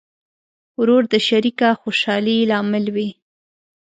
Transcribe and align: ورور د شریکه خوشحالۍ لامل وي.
ورور 0.79 1.03
د 1.13 1.15
شریکه 1.27 1.69
خوشحالۍ 1.81 2.37
لامل 2.51 2.85
وي. 2.95 3.09